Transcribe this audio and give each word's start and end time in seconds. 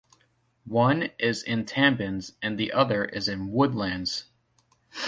One 0.65 1.11
is 1.19 1.43
in 1.43 1.65
Tampines 1.65 2.31
and 2.41 2.57
the 2.57 2.71
other 2.71 3.05
is 3.05 3.27
in 3.27 3.51
Woodlands. 3.51 4.31